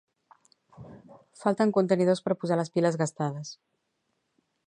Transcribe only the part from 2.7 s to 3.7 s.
piles gastades